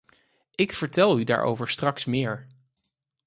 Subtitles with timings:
[0.55, 2.47] Ik vertel u daarover straks meer.